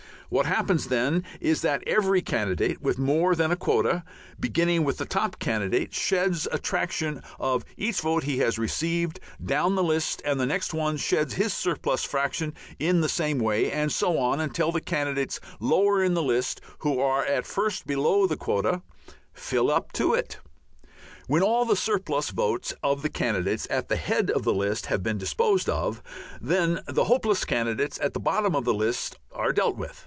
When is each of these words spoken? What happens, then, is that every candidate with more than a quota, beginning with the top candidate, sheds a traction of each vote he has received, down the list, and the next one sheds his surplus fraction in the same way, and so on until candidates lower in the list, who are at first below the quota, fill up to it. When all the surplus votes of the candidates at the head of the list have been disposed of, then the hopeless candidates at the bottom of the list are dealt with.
What 0.33 0.45
happens, 0.45 0.85
then, 0.87 1.25
is 1.41 1.61
that 1.63 1.83
every 1.85 2.21
candidate 2.21 2.81
with 2.81 2.97
more 2.97 3.35
than 3.35 3.51
a 3.51 3.57
quota, 3.57 4.05
beginning 4.39 4.85
with 4.85 4.95
the 4.97 5.03
top 5.05 5.39
candidate, 5.39 5.93
sheds 5.93 6.47
a 6.53 6.57
traction 6.57 7.21
of 7.37 7.65
each 7.75 7.99
vote 7.99 8.23
he 8.23 8.37
has 8.37 8.57
received, 8.57 9.19
down 9.45 9.75
the 9.75 9.83
list, 9.83 10.21
and 10.23 10.39
the 10.39 10.45
next 10.45 10.73
one 10.73 10.95
sheds 10.95 11.33
his 11.33 11.51
surplus 11.53 12.05
fraction 12.05 12.53
in 12.79 13.01
the 13.01 13.09
same 13.09 13.39
way, 13.39 13.69
and 13.73 13.91
so 13.91 14.17
on 14.19 14.39
until 14.39 14.71
candidates 14.71 15.41
lower 15.59 16.01
in 16.01 16.13
the 16.13 16.23
list, 16.23 16.61
who 16.77 17.01
are 17.01 17.25
at 17.25 17.45
first 17.45 17.85
below 17.85 18.25
the 18.25 18.37
quota, 18.37 18.81
fill 19.33 19.69
up 19.69 19.91
to 19.91 20.13
it. 20.13 20.37
When 21.27 21.43
all 21.43 21.65
the 21.65 21.75
surplus 21.75 22.29
votes 22.29 22.73
of 22.81 23.01
the 23.01 23.09
candidates 23.09 23.67
at 23.69 23.89
the 23.89 23.97
head 23.97 24.31
of 24.31 24.43
the 24.43 24.53
list 24.53 24.85
have 24.85 25.03
been 25.03 25.17
disposed 25.17 25.67
of, 25.67 26.01
then 26.39 26.79
the 26.87 27.03
hopeless 27.03 27.43
candidates 27.43 27.99
at 28.01 28.13
the 28.13 28.19
bottom 28.21 28.55
of 28.55 28.63
the 28.63 28.73
list 28.73 29.17
are 29.33 29.51
dealt 29.51 29.75
with. 29.75 29.97